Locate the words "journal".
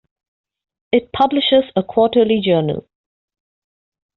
2.43-2.87